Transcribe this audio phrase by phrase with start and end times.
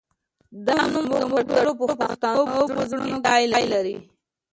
[0.67, 2.41] دا نوم زموږ د ټولو پښتنو
[2.75, 3.95] په زړونو کې ځای لري